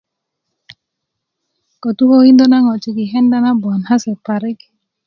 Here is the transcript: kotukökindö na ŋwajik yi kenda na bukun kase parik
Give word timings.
kotukökindö 1.81 2.45
na 2.49 2.59
ŋwajik 2.63 2.95
yi 2.99 3.05
kenda 3.11 3.37
na 3.41 3.51
bukun 3.59 3.83
kase 3.87 4.11
parik 4.25 4.59